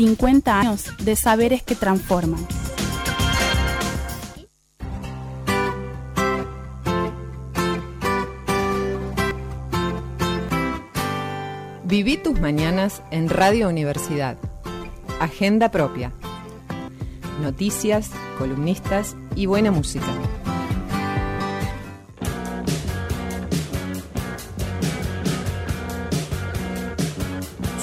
[0.00, 2.46] 50 años de saberes que transforman.
[11.82, 14.38] Viví tus mañanas en Radio Universidad.
[15.18, 16.12] Agenda propia.
[17.42, 20.06] Noticias, columnistas y buena música.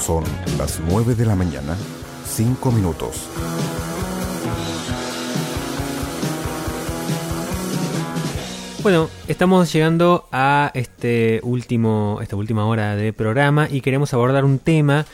[0.01, 0.23] Son
[0.57, 1.75] las 9 de la mañana
[2.35, 3.29] cinco minutos.
[8.83, 14.59] Bueno, estamos llegando a este último, esta última hora de programa y queremos abordar un
[14.59, 15.05] tema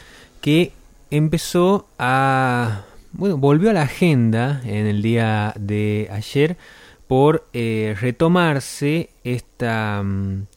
[0.41, 0.71] que
[1.11, 6.57] empezó a, bueno, volvió a la agenda en el día de ayer
[7.07, 10.47] por eh, retomarse esta, mm,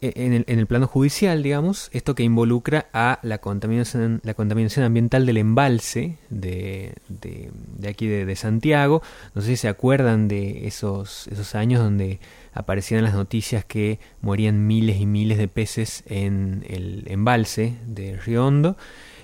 [0.00, 4.84] en el, en el, plano judicial, digamos, esto que involucra a la contaminación, la contaminación
[4.84, 9.02] ambiental del embalse de, de, de aquí de, de, Santiago.
[9.34, 12.18] No sé si se acuerdan de esos, esos años donde
[12.54, 18.46] aparecían las noticias que morían miles y miles de peces en el embalse de Río
[18.46, 18.76] Hondo.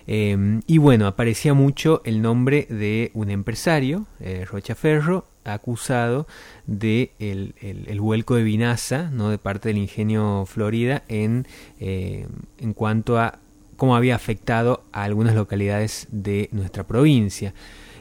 [0.06, 6.26] Eh, y bueno, aparecía mucho el nombre de un empresario, eh, Rocha Ferro, acusado
[6.66, 9.30] de el, el, el, vuelco de Vinaza, ¿no?
[9.30, 11.46] de parte del ingenio Florida, en,
[11.80, 12.26] eh,
[12.58, 13.38] en cuanto a
[13.76, 17.52] cómo había afectado a algunas localidades de nuestra provincia.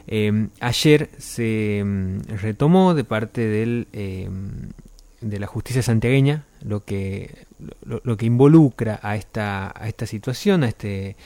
[0.08, 1.84] Eh, ayer se
[2.28, 3.88] retomó de parte del,
[5.20, 7.46] de la justicia santiagueña lo que,
[7.84, 11.16] lo, lo que involucra a esta, a esta situación, a este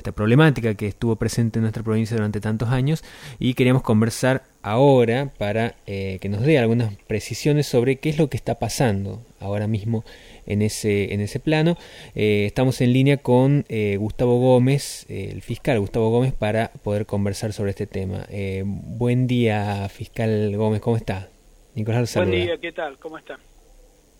[0.00, 3.04] esta problemática que estuvo presente en nuestra provincia durante tantos años
[3.38, 8.28] y queríamos conversar ahora para eh, que nos dé algunas precisiones sobre qué es lo
[8.30, 10.04] que está pasando ahora mismo
[10.46, 11.76] en ese, en ese plano.
[12.14, 17.52] Eh, estamos en línea con eh, Gustavo Gómez, el fiscal Gustavo Gómez, para poder conversar
[17.52, 18.26] sobre este tema.
[18.64, 21.28] buen día, fiscal Gómez, ¿cómo está?
[21.74, 22.98] Nicolás Buen día, ¿qué tal?
[22.98, 23.38] ¿Cómo está?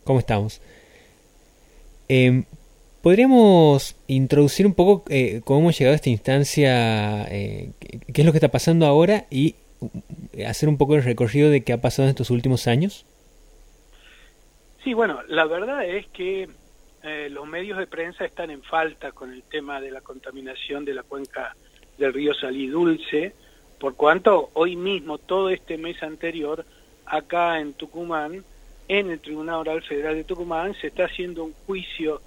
[0.05, 0.61] ¿Cómo estamos?
[3.03, 8.33] ¿Podríamos introducir un poco eh, cómo hemos llegado a esta instancia, eh, qué es lo
[8.33, 9.55] que está pasando ahora y
[10.47, 13.07] hacer un poco el recorrido de qué ha pasado en estos últimos años?
[14.85, 16.49] Sí, bueno, la verdad es que
[17.03, 20.93] eh, los medios de prensa están en falta con el tema de la contaminación de
[20.93, 21.57] la cuenca
[21.97, 23.33] del río Salí Dulce,
[23.79, 26.67] por cuanto hoy mismo, todo este mes anterior,
[27.07, 28.45] acá en Tucumán,
[28.89, 32.21] en el Tribunal Oral Federal de Tucumán, se está haciendo un juicio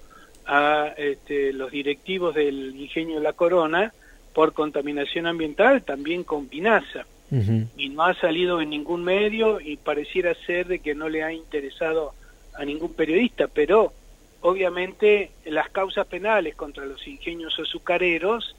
[0.46, 3.92] a este, los directivos del ingenio La Corona
[4.32, 7.06] por contaminación ambiental, también con pinaza.
[7.30, 7.66] Uh -huh.
[7.76, 11.32] Y no ha salido en ningún medio y pareciera ser de que no le ha
[11.32, 12.12] interesado
[12.54, 13.92] a ningún periodista, pero
[14.40, 18.54] obviamente las causas penales contra los ingenios azucareros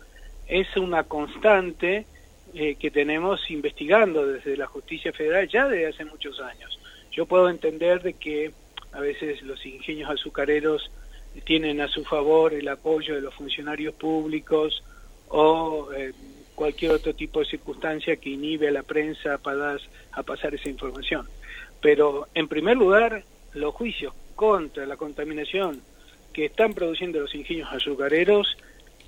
[0.47, 2.05] es una constante
[2.53, 6.79] eh, que tenemos investigando desde la justicia federal ya desde hace muchos años.
[7.11, 8.51] Yo puedo entender de que
[8.91, 10.89] a veces los ingenios azucareros
[11.43, 14.83] tienen a su favor el apoyo de los funcionarios públicos
[15.29, 16.13] o eh,
[16.55, 19.81] cualquier otro tipo de circunstancia que inhibe a la prensa a, pasar,
[20.11, 21.27] a pasar esa información.
[21.81, 23.23] Pero, en primer lugar,
[23.53, 25.81] los juicios contra la contaminación
[26.33, 28.57] que están produciendo los ingenios azucareros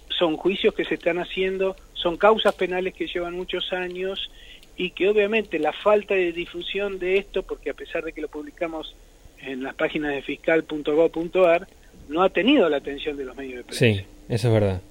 [0.09, 4.31] son juicios que se están haciendo, son causas penales que llevan muchos años
[4.75, 8.27] y que obviamente la falta de difusión de esto, porque a pesar de que lo
[8.27, 8.95] publicamos
[9.39, 11.67] en las páginas de fiscal.gov.ar,
[12.09, 13.79] no ha tenido la atención de los medios de prensa.
[13.79, 14.81] Sí, eso es verdad.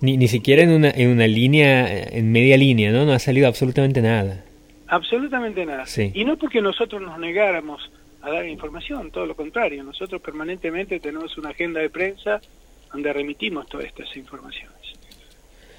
[0.00, 3.04] Ni, ni siquiera en una, en una línea, en media línea, ¿no?
[3.04, 4.44] No ha salido absolutamente nada.
[4.88, 5.86] Absolutamente nada.
[5.86, 6.10] Sí.
[6.14, 7.90] Y no porque nosotros nos negáramos
[8.20, 9.82] a dar información, todo lo contrario.
[9.84, 12.40] Nosotros permanentemente tenemos una agenda de prensa
[12.92, 14.76] donde remitimos todas estas informaciones.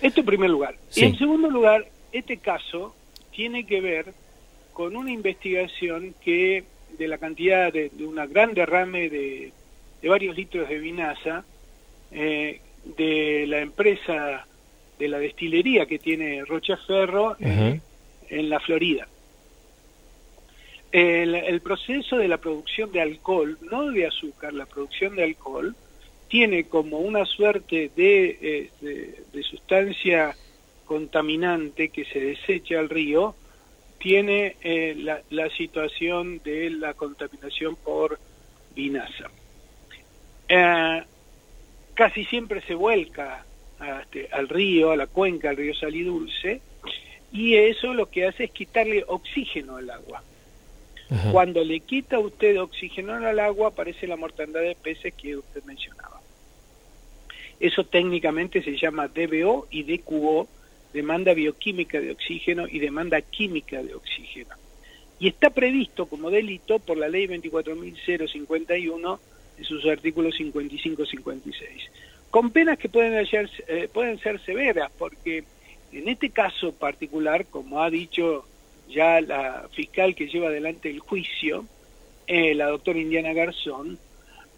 [0.01, 0.75] Esto en primer lugar.
[0.89, 1.01] Sí.
[1.01, 2.95] Y en segundo lugar, este caso
[3.31, 4.13] tiene que ver
[4.73, 6.63] con una investigación que
[6.97, 9.51] de la cantidad de, de una gran derrame de
[10.03, 11.45] de varios litros de vinaza
[12.11, 12.59] eh,
[12.97, 14.45] de la empresa
[14.99, 17.81] de la destilería que tiene Rocha Ferro uh -huh.
[18.29, 19.07] en la Florida.
[20.91, 25.73] El, el, proceso de la producción de alcohol, no de azúcar, la producción de alcohol,
[26.27, 30.35] tiene como una suerte de, eh, de, de sustancia
[30.85, 33.35] contaminante que se desecha al río,
[33.99, 38.19] tiene eh, la, la situación de la contaminación por
[38.75, 39.31] vinaza
[40.55, 41.03] eh,
[41.95, 43.43] casi siempre se vuelca
[43.79, 46.61] a este, al río, a la cuenca, al río Salidulce,
[47.31, 50.23] y eso lo que hace es quitarle oxígeno al agua.
[51.09, 51.31] Ajá.
[51.31, 56.21] Cuando le quita usted oxígeno al agua, aparece la mortandad de peces que usted mencionaba.
[57.59, 60.47] Eso técnicamente se llama DBO y DQO,
[60.93, 64.55] demanda bioquímica de oxígeno y demanda química de oxígeno.
[65.19, 69.19] Y está previsto como delito por la ley 24.051
[69.57, 71.53] en sus artículos 55-56,
[72.29, 73.13] con penas que pueden,
[73.67, 75.43] eh, pueden ser severas, porque
[75.91, 78.45] en este caso particular, como ha dicho
[78.89, 81.65] ya la fiscal que lleva adelante el juicio,
[82.27, 83.99] eh, la doctora Indiana Garzón,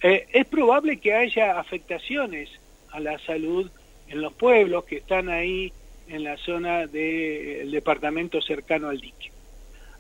[0.02, 2.50] eh, es probable que haya afectaciones
[2.92, 3.70] a la salud
[4.08, 5.74] en los pueblos que están ahí
[6.08, 9.35] en la zona del departamento cercano al dique.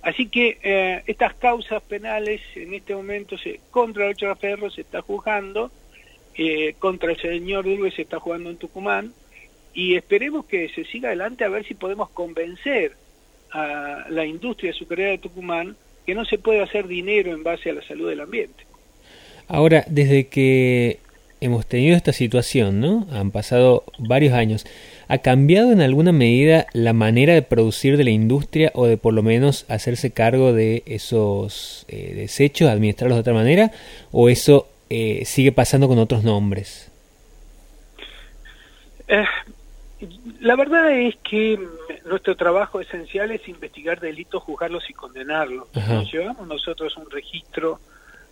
[0.05, 5.01] Así que eh, estas causas penales en este momento se, contra el Ferro se está
[5.01, 5.71] juzgando,
[6.37, 9.13] eh, contra el señor Urbe se está jugando en Tucumán,
[9.73, 12.91] y esperemos que se siga adelante a ver si podemos convencer
[13.51, 15.75] a la industria azucarera de Tucumán
[16.05, 18.63] que no se puede hacer dinero en base a la salud del ambiente.
[19.47, 20.99] Ahora, desde que
[21.41, 23.07] hemos tenido esta situación, ¿no?
[23.11, 24.67] Han pasado varios años.
[25.07, 29.13] ¿Ha cambiado en alguna medida la manera de producir de la industria o de por
[29.13, 33.71] lo menos hacerse cargo de esos eh, desechos, administrarlos de otra manera?
[34.11, 36.91] ¿O eso eh, sigue pasando con otros nombres?
[39.07, 39.25] Eh,
[40.41, 41.59] la verdad es que
[42.05, 45.67] nuestro trabajo esencial es investigar delitos, juzgarlos y condenarlos.
[45.73, 47.79] Nos llevamos nosotros un registro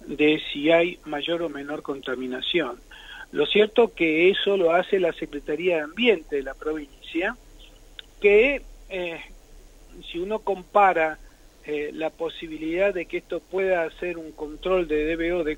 [0.07, 2.77] de si hay mayor o menor contaminación.
[3.33, 7.35] Lo cierto que eso lo hace la Secretaría de Ambiente de la provincia,
[8.21, 9.21] que eh,
[10.09, 11.18] si uno compara
[11.65, 15.57] eh, la posibilidad de que esto pueda ser un control de DBO de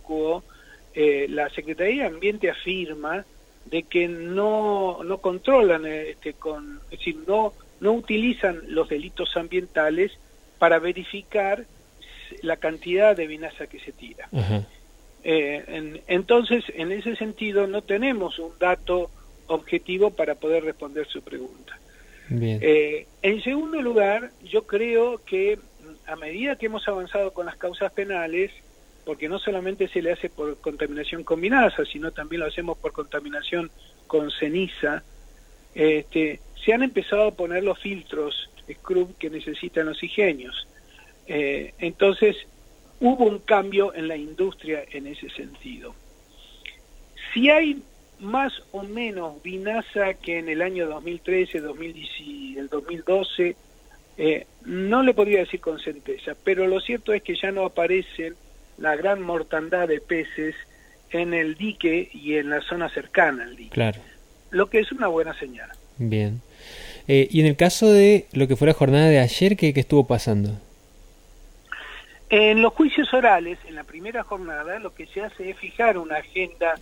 [0.94, 3.25] eh, la Secretaría de Ambiente afirma
[3.66, 7.51] de que no, no controlan, este, con, es decir, no,
[7.81, 10.13] no utilizan los delitos ambientales
[10.60, 11.66] para verificar
[12.42, 14.30] la cantidad de vinaza que se tira.
[15.27, 19.10] Eh, entonces, en ese sentido, no tenemos un dato
[19.48, 21.80] objetivo para poder responder su pregunta.
[22.30, 25.57] Eh, en segundo lugar, yo creo que
[26.06, 28.51] a medida que hemos avanzado con las causas penales,
[29.04, 31.42] porque no solamente se le hace por contaminación con
[31.92, 33.71] sino también lo hacemos por contaminación
[34.06, 35.04] con ceniza,
[35.74, 40.68] este, se han empezado a poner los filtros Scrub que necesitan los higenios.
[41.28, 42.36] Eh, entonces,
[43.00, 45.94] hubo un cambio en la industria en ese sentido.
[47.33, 47.81] Si hay
[48.19, 53.56] más o menos vinaza que en el año 2013, 2010, el 2012,
[54.18, 58.36] eh, no le podría decir con certeza, pero lo cierto es que ya no aparecen
[58.77, 60.56] la gran mortandad de peces
[61.12, 63.71] en el dique y en la zona cercana al dique.
[63.71, 64.00] Claro.
[64.51, 65.69] Lo que es una buena señal.
[65.97, 66.42] Bien.
[67.07, 69.80] Eh, y en el caso de lo que fue la jornada de ayer, ¿qué, qué
[69.81, 70.59] estuvo pasando?
[72.37, 76.17] En los juicios orales, en la primera jornada, lo que se hace es fijar una
[76.17, 76.75] agenda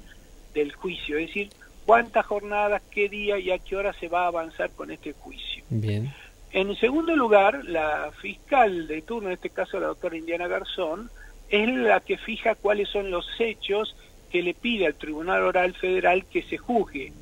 [0.52, 1.50] del juicio, es decir,
[1.86, 5.64] cuántas jornadas, qué día y a qué hora se va a avanzar con este juicio.
[5.70, 6.12] Bien.
[6.54, 11.12] En segundo lugar, la fiscal de turno, en este caso la doctora Indiana Garzón,
[11.50, 13.96] es la que fija cuáles son los hechos
[14.32, 17.14] que le pide al Tribunal Oral Federal que se juzgue.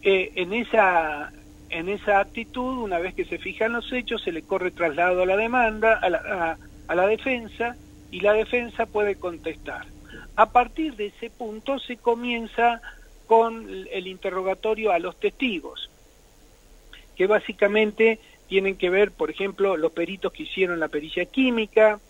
[0.00, 1.30] Eh, en esa
[1.68, 5.26] en esa actitud, una vez que se fijan los hechos, se le corre traslado a
[5.26, 7.76] la demanda, a la, a la defensa
[8.10, 9.86] y la defensa puede contestar.
[10.36, 12.80] A partir de ese punto se comienza
[13.26, 15.90] con el interrogatorio a los testigos,
[17.16, 18.18] que básicamente
[18.48, 22.00] tienen que ver, por ejemplo, los peritos que hicieron la pericia química,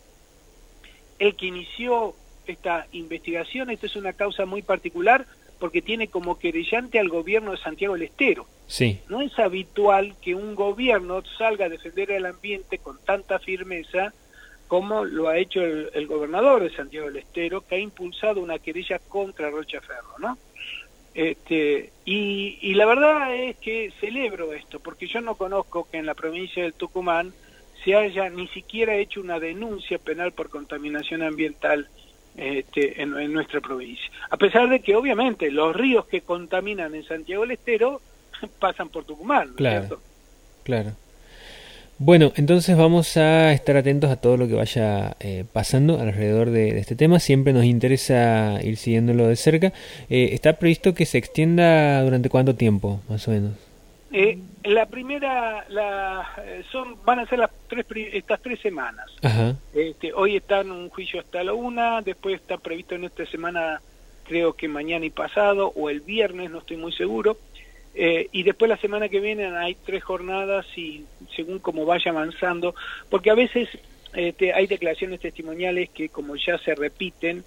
[1.19, 2.15] el que inició
[2.47, 5.27] esta investigación, esta es una causa muy particular
[5.61, 8.47] porque tiene como querellante al gobierno de Santiago del Estero.
[8.67, 8.99] Sí.
[9.09, 14.13] No es habitual que un gobierno salga a defender el ambiente con tanta firmeza
[14.73, 18.99] como lo ha hecho el, gobernador de Santiago del Estero, que ha impulsado una querella
[19.01, 20.39] contra Rocha Ferro, ¿no?
[21.13, 26.07] Este, y, y la verdad es que celebro esto, porque yo no conozco que en
[26.07, 27.35] la provincia del Tucumán
[27.85, 31.87] se haya ni siquiera hecho una denuncia penal por contaminación ambiental
[32.35, 34.11] este, en, nuestra provincia.
[34.31, 38.01] A pesar de que obviamente los ríos que contaminan en Santiago del Estero
[38.59, 39.53] pasan por Tucumán.
[39.53, 40.01] claro,
[40.63, 40.93] claro.
[42.05, 46.81] Bueno, entonces vamos a estar atentos a todo lo que vaya eh, pasando alrededor de,
[46.81, 47.21] este tema.
[47.21, 49.73] Siempre nos interesa ir siguiéndolo de cerca.
[50.11, 53.53] Eh, ¿Está previsto que se extienda durante cuánto tiempo, más o menos?
[54.11, 56.29] Eh, la primera, la,
[56.73, 59.07] son, van a ser las tres, estas tres semanas.
[59.73, 63.81] Este, hoy está en un juicio hasta la una, después está previsto en esta semana,
[64.25, 67.39] creo que mañana y pasado, o el viernes, no estoy muy seguro.
[67.95, 71.05] Eh, y después la semana que viene hay tres jornadas y
[71.37, 72.75] según como vaya avanzando,
[73.11, 73.69] porque a veces
[74.15, 77.45] este, hay declaraciones testimoniales que como ya se repiten,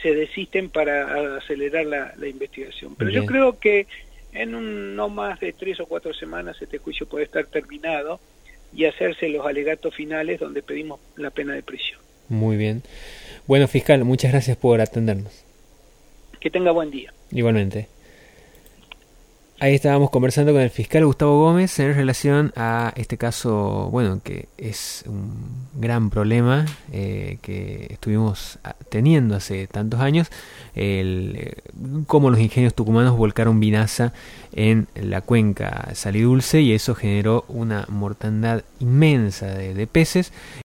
[0.00, 2.94] se desisten para acelerar la, investigación.
[2.96, 3.86] Pero yo creo que
[4.32, 8.20] en un, no más de tres o cuatro semanas este juicio puede estar terminado
[8.72, 12.00] y hacerse los alegatos finales donde pedimos la pena de prisión.
[12.28, 12.82] Muy bien.
[13.46, 15.44] Bueno, fiscal, muchas gracias por atendernos.
[16.38, 17.12] Que tenga buen día.
[17.32, 17.88] Igualmente.
[19.60, 24.46] Ahí estábamos conversando con el fiscal Gustavo Gómez en relación a este caso, bueno, que
[24.56, 25.32] es un
[25.74, 30.30] gran problema eh, que estuvimos teniendo hace tantos años,
[30.76, 31.54] el, eh,
[32.06, 34.12] cómo los ingenios tucumanos volcaron vinaza
[34.52, 40.32] en la cuenca salidulce y eso generó una mortandad inmensa de, de peces